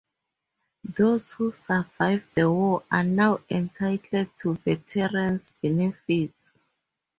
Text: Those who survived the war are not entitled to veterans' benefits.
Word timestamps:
Those 0.95 1.33
who 1.33 1.51
survived 1.51 2.25
the 2.33 2.49
war 2.51 2.81
are 2.89 3.03
not 3.03 3.43
entitled 3.51 4.29
to 4.39 4.55
veterans' 4.55 5.53
benefits. 5.61 6.55